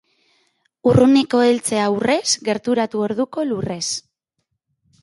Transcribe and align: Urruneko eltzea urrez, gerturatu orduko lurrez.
Urruneko 0.91 1.41
eltzea 1.49 1.85
urrez, 1.99 2.25
gerturatu 2.49 3.05
orduko 3.11 3.47
lurrez. 3.53 3.83